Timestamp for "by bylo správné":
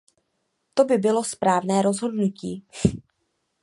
0.85-1.81